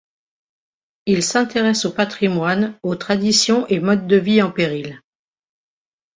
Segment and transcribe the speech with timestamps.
[1.05, 4.99] Il s’intéresse aux patrimoines, aux traditions et modes de vie en péril.